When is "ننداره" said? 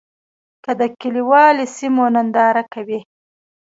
2.15-2.63